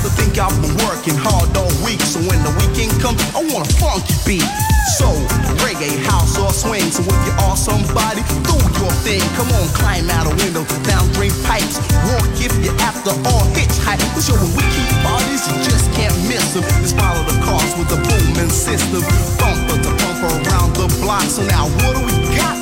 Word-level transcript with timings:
To 0.00 0.08
think 0.16 0.38
I've 0.38 0.54
been 0.62 0.72
working 0.88 1.18
hard 1.18 1.50
all 1.58 1.68
week. 1.84 2.00
So 2.00 2.22
when 2.24 2.40
the 2.40 2.54
weekend 2.62 2.94
comes, 3.02 3.20
I 3.36 3.44
want 3.52 3.68
a 3.68 3.72
funky 3.76 4.16
beat. 4.24 4.46
So 4.96 5.10
reggae, 5.60 6.00
house, 6.08 6.38
or 6.40 6.48
swing. 6.54 6.88
So 6.88 7.04
if 7.04 7.20
you 7.26 7.34
are 7.44 7.58
somebody, 7.58 8.24
do 8.48 8.56
your 8.80 8.94
thing. 9.04 9.20
Come 9.36 9.52
on, 9.52 9.68
climb 9.76 10.08
out 10.08 10.24
a 10.24 10.34
window, 10.40 10.64
down 10.88 11.04
drain 11.12 11.34
pipes. 11.44 11.76
Walk 12.08 12.32
if 12.40 12.54
you 12.64 12.72
after 12.80 13.12
all 13.28 13.44
hitchhike. 13.52 14.00
So 14.16 14.32
when 14.40 14.50
we 14.56 14.64
keep 14.72 14.88
parties, 15.04 15.44
you 15.50 15.54
just 15.68 15.90
can't 15.92 16.16
miss 16.24 16.56
them. 16.56 16.64
Just 16.80 16.96
follow 16.96 17.20
the 17.28 17.36
cars 17.44 17.72
with 17.76 17.92
the 17.92 18.00
booming 18.00 18.48
system. 18.48 19.04
Bumper 19.36 19.76
to 19.84 19.90
bumper 20.00 20.32
around 20.48 20.72
the 20.80 20.88
block. 21.04 21.28
So 21.28 21.44
now 21.44 21.68
what 21.84 21.98
do 21.98 22.02
we 22.08 22.16
got? 22.38 22.56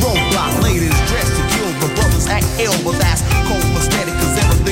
Roadblock 0.00 0.62
ladies 0.64 0.96
dressed 1.10 1.36
to 1.36 1.44
kill, 1.52 1.70
but 1.84 1.92
brothers 2.00 2.26
act 2.32 2.48
ill. 2.58 2.74
That's 2.96 3.20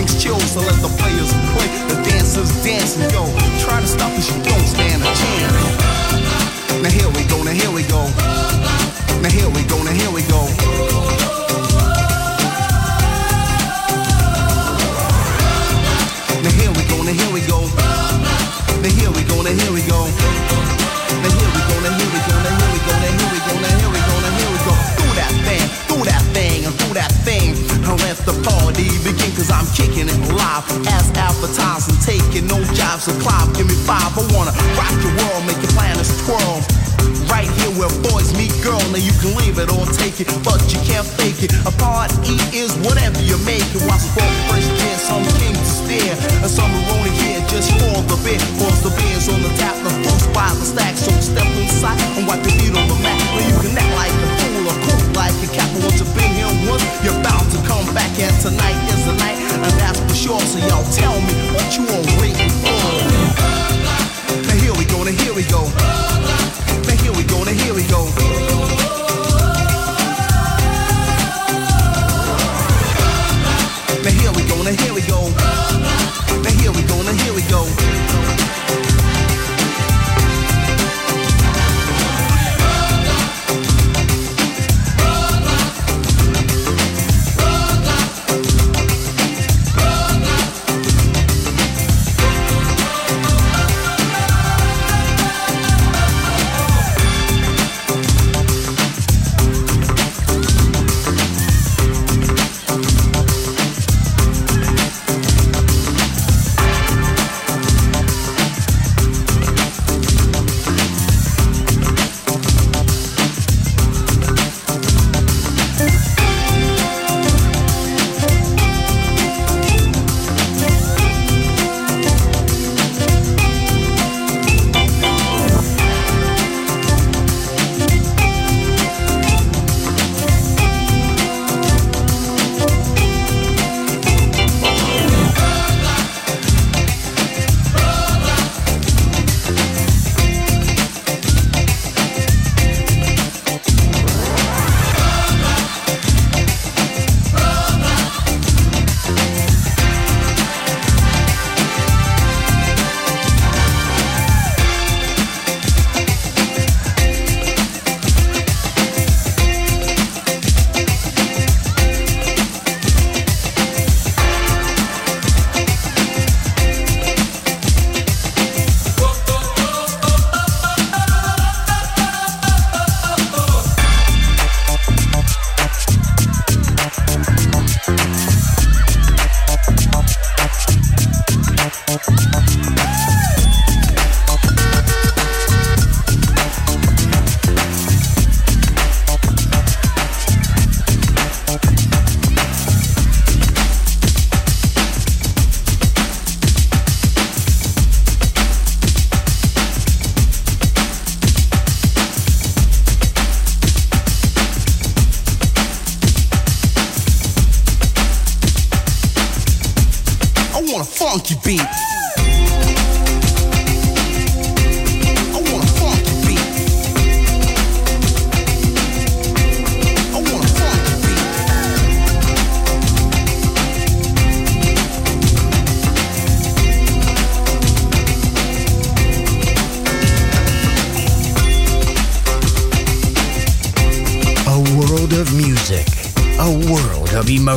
everything's 0.00 0.22
chill. 0.22 0.40
So 0.40 0.60
let 0.60 0.80
the 0.80 0.88
players 0.96 1.32
play, 1.52 1.68
the 1.88 2.00
dancers 2.08 2.50
dance 2.64 2.96
and 2.96 3.12
go. 3.12 3.24
Try 3.60 3.80
to 3.80 3.86
stop 3.86 4.12
us, 4.12 4.28
you 4.30 4.42
don't 4.42 4.66
stand 4.66 5.02
a 5.02 5.06
chance. 5.06 5.52
Now 6.82 6.90
here 6.90 7.10
we 7.12 7.24
go, 7.28 7.42
now 7.42 7.52
here 7.52 7.70
we 7.70 7.82
go. 7.84 8.08
Now 9.20 9.28
here 9.28 9.50
we 9.50 9.62
go, 9.64 9.82
now 9.82 9.92
here 9.92 10.10
we 10.10 10.19
go. 10.19 10.19
Live. 30.60 30.86
As 30.86 31.10
advertising, 31.16 31.96
taking 32.04 32.46
no 32.46 32.62
jobs 32.74 33.06
climb. 33.22 33.52
Give 33.54 33.66
me 33.66 33.74
five, 33.86 34.12
I 34.16 34.22
wanna 34.34 34.52
rock 34.76 34.92
your 35.02 35.14
world, 35.16 35.46
make 35.46 35.60
your 35.62 35.72
planets 35.72 36.12
twirl. 36.26 36.62
Right 37.28 37.48
here 37.62 37.70
where 37.78 37.90
boys 38.10 38.34
meet 38.34 38.50
girl, 38.62 38.82
now 38.90 38.98
you 38.98 39.12
can 39.22 39.36
leave 39.38 39.58
it 39.58 39.70
or 39.70 39.86
take 39.86 40.20
it, 40.20 40.26
but 40.42 40.60
you 40.72 40.80
can't 40.82 41.06
fake 41.06 41.42
it. 41.42 41.52
A 41.64 41.70
party 41.78 42.36
is 42.50 42.74
whatever 42.82 43.22
you 43.22 43.38
make 43.46 43.62
it. 43.62 43.82
Watch 43.86 44.02
for 44.14 44.26
fresh 44.50 44.66
gear, 44.82 44.98
some 44.98 45.22
king 45.38 45.54
to 45.54 45.64
stare, 45.64 46.16
and 46.42 46.50
some 46.50 46.70
are 46.70 46.86
only 46.98 47.10
here 47.10 47.40
just 47.46 47.70
for 47.78 48.02
the 48.10 48.18
bit. 48.26 48.42
Force 48.58 48.82
the 48.82 48.90
beers 48.98 49.28
on 49.30 49.40
the 49.42 49.52
tap, 49.56 49.76
the 49.84 49.90
fruits 50.02 50.26
by 50.34 50.50
the 50.58 50.66
stack. 50.66 50.96
So 50.96 51.12
step 51.22 51.46
inside 51.54 52.00
and 52.18 52.26
wipe 52.26 52.49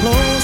close. 0.00 0.37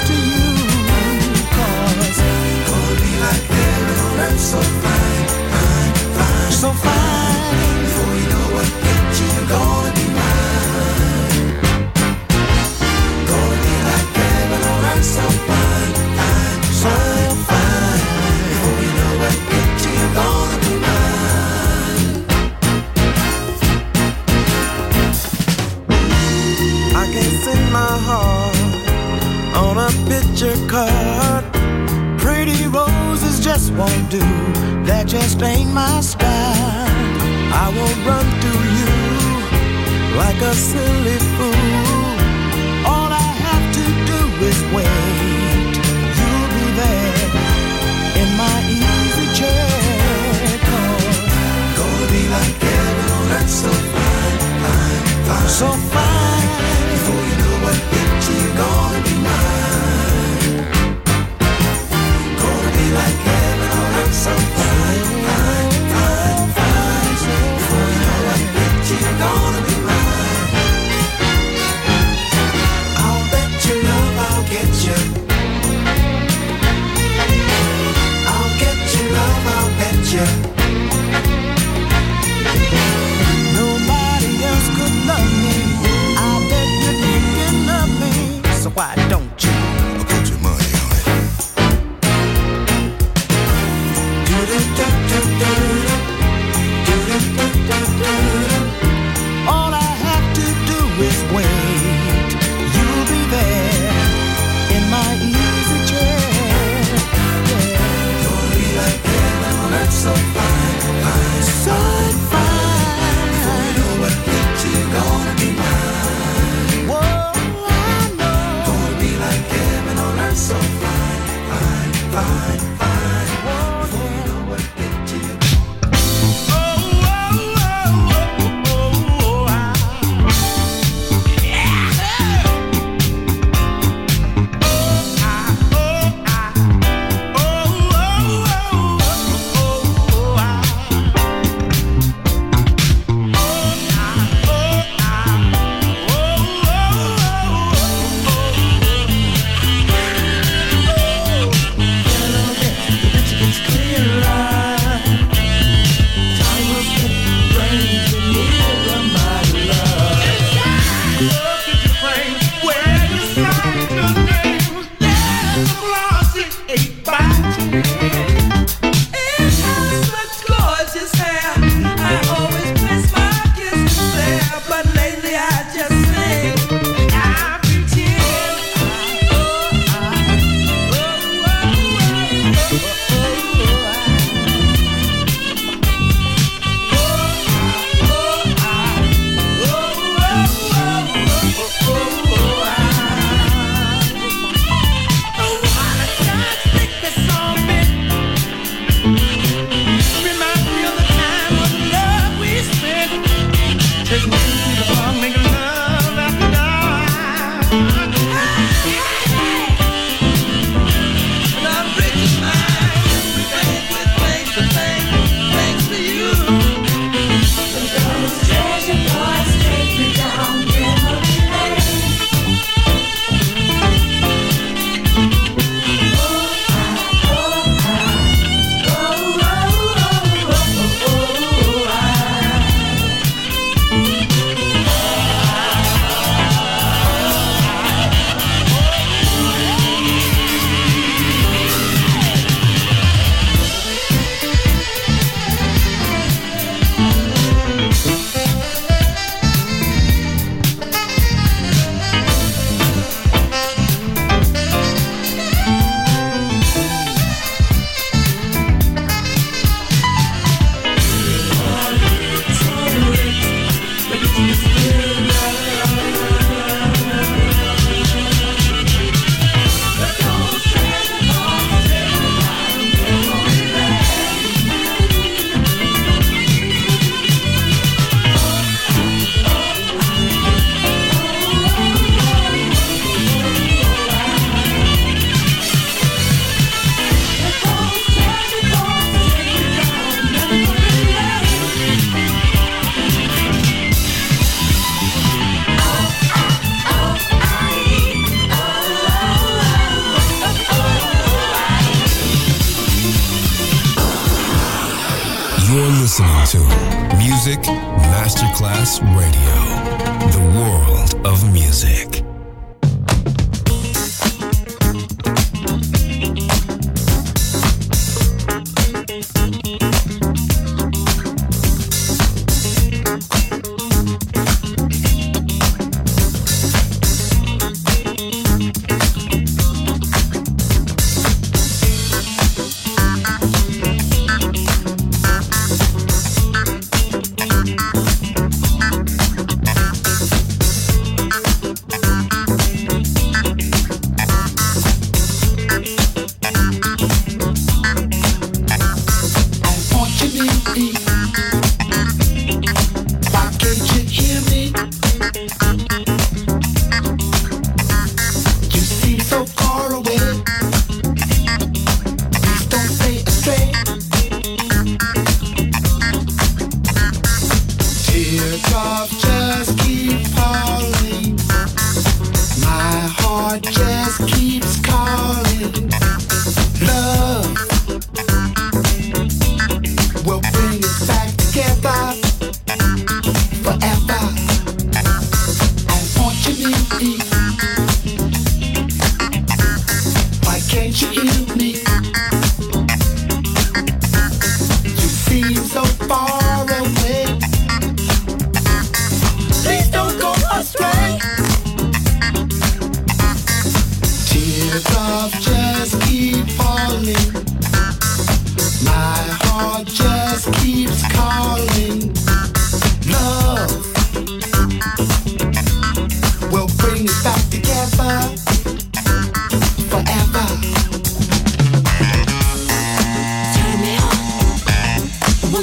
square. 101.15 101.54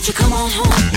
You 0.08 0.14
come 0.14 0.34
on 0.34 0.50
home? 0.52 0.91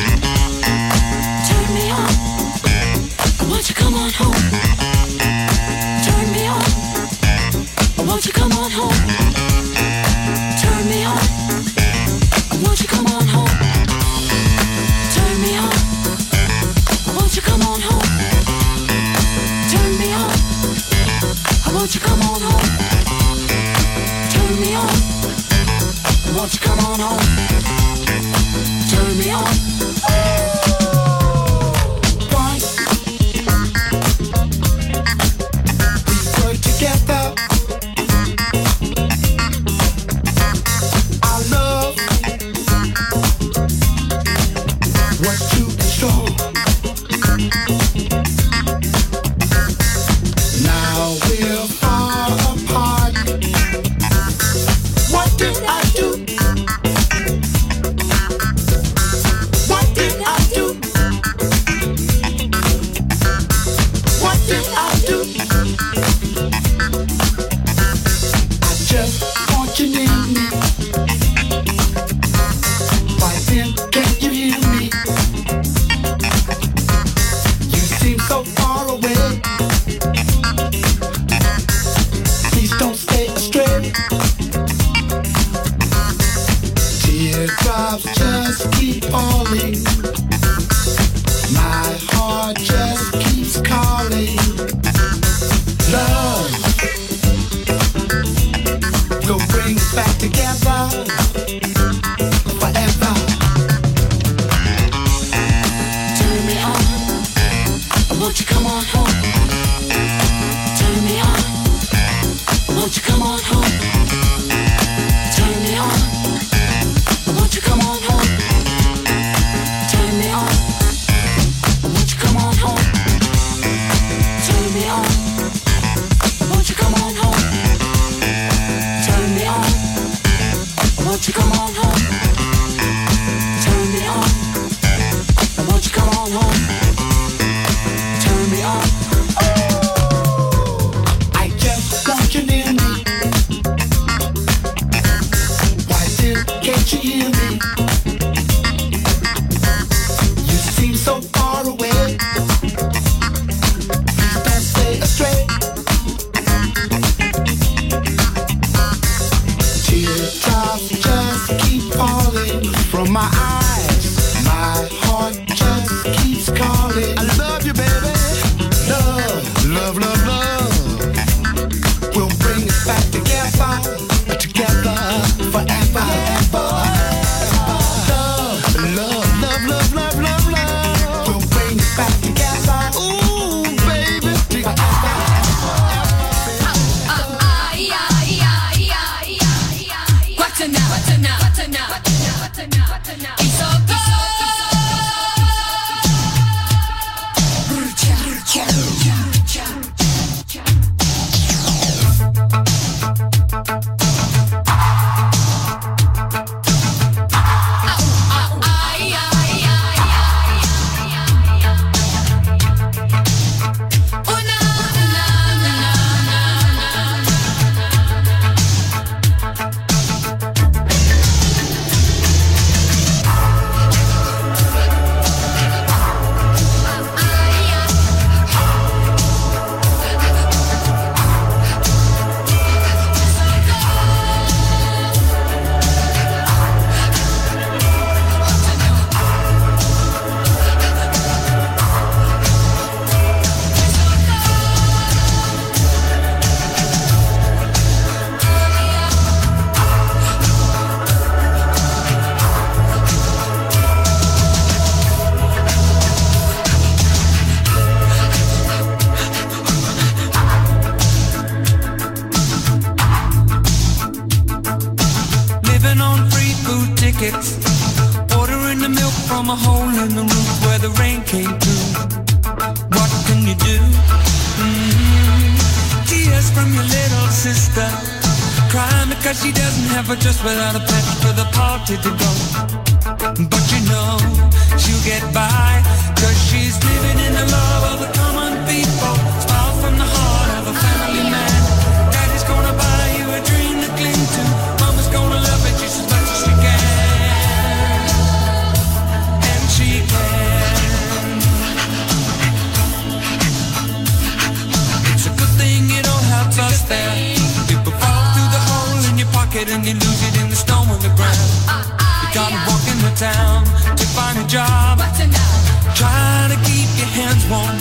it's 317.45 317.51
warm. 317.51 317.77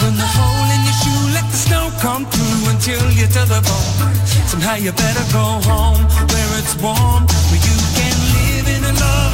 Burn 0.00 0.16
the 0.16 0.26
hole 0.26 0.70
in 0.74 0.80
your 0.84 0.96
shoe, 1.02 1.34
let 1.34 1.46
the 1.50 1.56
snow 1.56 1.90
come 2.00 2.26
through 2.26 2.70
until 2.70 3.10
you're 3.12 3.28
to 3.28 3.44
the 3.46 3.60
bone. 3.62 4.14
Somehow 4.46 4.74
you 4.74 4.92
better 4.92 5.24
go 5.32 5.60
home 5.70 6.02
where 6.30 6.58
it's 6.58 6.74
warm, 6.82 7.26
where 7.50 7.62
you 7.62 7.76
can 7.94 8.14
live 8.34 8.68
in 8.68 8.84
a 8.84 8.92
love. 9.00 9.33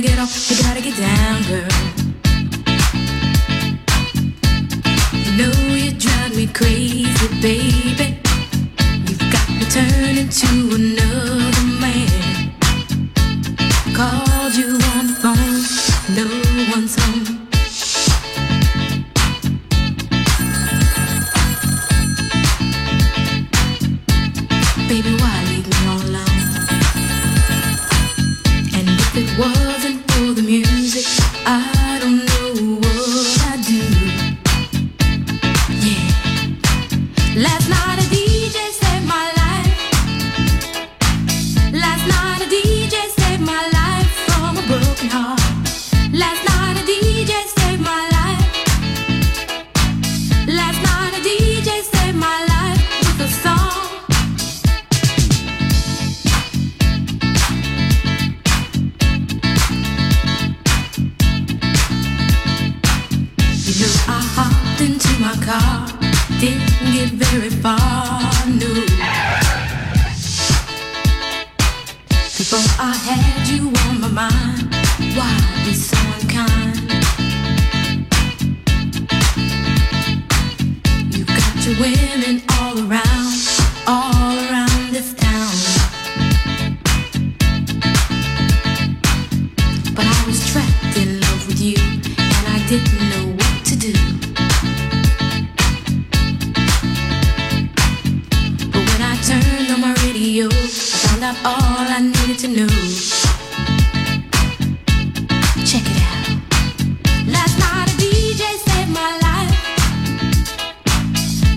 gotta 0.00 0.08
get 0.08 0.18
off, 0.20 0.50
you 0.50 0.56
gotta 0.62 0.80
get 0.80 0.96
down, 0.96 1.42
girl. 1.42 1.68
You 5.12 5.32
know 5.36 5.74
you 5.74 5.92
drive 5.92 6.36
me 6.36 6.46
crazy, 6.46 7.28
baby. 7.42 8.20
You've 9.08 9.32
got 9.32 9.48
me 9.50 9.64
turning 9.70 10.28
to 10.28 10.76
a. 10.76 10.87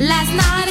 last 0.02 0.34
night. 0.34 0.71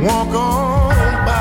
Walk 0.00 0.28
on 0.28 1.26
by. 1.26 1.38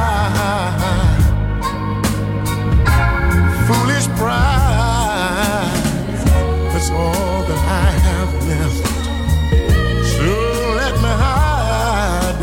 Foolish 3.68 4.08
pride, 4.18 5.82
that's 6.72 6.90
all 6.90 7.44
that 7.44 7.62
I 7.84 7.90
have 8.08 8.34
left. 8.48 8.88
So 10.14 10.32
let 10.76 10.94
me 11.04 11.12
hide 11.24 12.40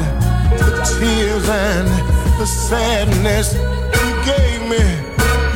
the 0.57 0.71
tears 0.87 1.49
and 1.49 1.89
the 2.39 2.47
sadness 2.47 3.55
you 3.55 4.11
gave 4.25 4.61
me. 4.71 4.85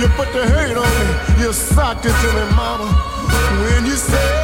You 0.00 0.09
put 0.16 0.32
the 0.32 0.44
hurt 0.44 0.76
on 0.76 0.92
me, 0.98 1.44
you 1.44 1.52
socked 1.52 2.04
it 2.04 2.14
to 2.22 2.28
me, 2.32 2.44
mama, 2.56 2.88
when 3.62 3.86
you 3.86 3.94
said 3.94 4.38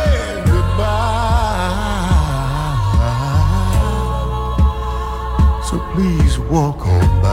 please 5.94 6.38
walk 6.40 6.84
on 6.86 7.22
by. 7.22 7.30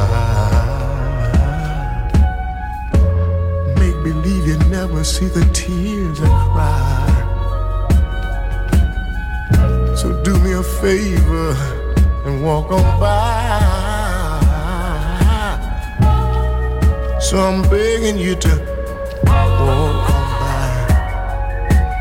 Make 3.79 3.97
believe 4.03 4.45
you 4.45 4.57
never 4.69 5.03
see 5.03 5.25
the 5.27 5.43
tears 5.51 6.19
I 6.21 6.29
cry. 6.53 7.07
So 9.95 10.07
do 10.23 10.37
me 10.39 10.51
a 10.53 10.63
favor 10.63 11.55
and 12.25 12.43
walk 12.45 12.71
on 12.71 12.99
by. 12.99 13.59
So 17.19 17.39
I'm 17.39 17.63
begging 17.63 18.19
you 18.19 18.35
to 18.35 18.53
walk 19.25 20.09
on 20.17 20.27
by. 20.41 20.69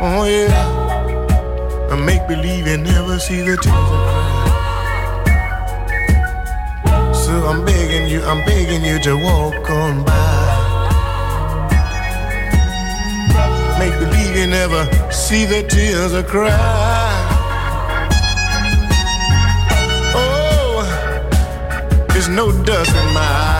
Oh 0.03 0.25
yeah. 0.27 1.91
And 1.91 2.05
make 2.05 2.29
believe 2.29 2.67
you 2.67 2.77
never 2.77 3.19
see 3.19 3.41
the 3.41 3.57
tears 3.57 3.67
I 3.67 4.11
cry. 4.13 4.20
I'm 7.51 7.65
begging 7.65 8.07
you, 8.07 8.23
I'm 8.23 8.45
begging 8.47 8.85
you 8.85 9.01
to 9.01 9.17
walk 9.17 9.69
on 9.71 10.05
by. 10.05 10.13
Make 13.77 13.99
believe 13.99 14.37
you 14.37 14.47
never 14.47 14.85
see 15.11 15.47
the 15.47 15.67
tears 15.67 16.15
I 16.15 16.23
cry. 16.23 16.51
Oh, 20.15 22.07
there's 22.11 22.29
no 22.29 22.53
dust 22.63 22.95
in 22.95 23.15
my 23.15 23.21
eye. 23.21 23.60